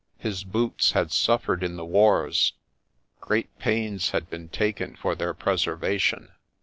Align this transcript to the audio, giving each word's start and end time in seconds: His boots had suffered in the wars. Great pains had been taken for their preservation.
His 0.17 0.43
boots 0.43 0.93
had 0.93 1.11
suffered 1.11 1.61
in 1.61 1.75
the 1.75 1.85
wars. 1.85 2.53
Great 3.19 3.55
pains 3.59 4.09
had 4.09 4.31
been 4.31 4.49
taken 4.49 4.95
for 4.95 5.13
their 5.13 5.35
preservation. 5.35 6.29